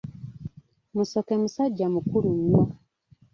Musoke 0.95 1.33
musajja 1.41 1.87
mukulu 1.93 2.29
nnyo. 2.37 2.63